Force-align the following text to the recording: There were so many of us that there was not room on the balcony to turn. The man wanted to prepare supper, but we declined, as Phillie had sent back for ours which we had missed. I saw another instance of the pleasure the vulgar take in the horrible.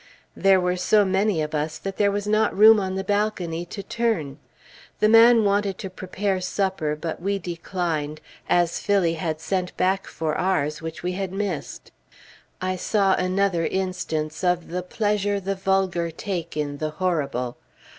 There 0.35 0.59
were 0.59 0.77
so 0.77 1.05
many 1.05 1.43
of 1.43 1.53
us 1.53 1.77
that 1.77 1.97
there 1.97 2.09
was 2.09 2.25
not 2.25 2.57
room 2.57 2.79
on 2.79 2.95
the 2.95 3.03
balcony 3.03 3.65
to 3.67 3.83
turn. 3.83 4.39
The 4.99 5.07
man 5.07 5.43
wanted 5.43 5.77
to 5.77 5.91
prepare 5.91 6.41
supper, 6.41 6.95
but 6.95 7.21
we 7.21 7.37
declined, 7.37 8.19
as 8.49 8.79
Phillie 8.79 9.13
had 9.21 9.39
sent 9.39 9.77
back 9.77 10.07
for 10.07 10.33
ours 10.35 10.81
which 10.81 11.03
we 11.03 11.11
had 11.11 11.31
missed. 11.31 11.91
I 12.63 12.77
saw 12.77 13.13
another 13.13 13.67
instance 13.67 14.43
of 14.43 14.69
the 14.69 14.81
pleasure 14.81 15.39
the 15.39 15.53
vulgar 15.53 16.09
take 16.09 16.57
in 16.57 16.79
the 16.79 16.89
horrible. 16.97 17.57